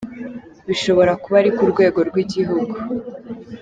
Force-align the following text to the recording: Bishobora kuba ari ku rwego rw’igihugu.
Bishobora 0.67 1.11
kuba 1.23 1.35
ari 1.41 1.51
ku 1.57 1.63
rwego 1.71 1.99
rw’igihugu. 2.09 2.75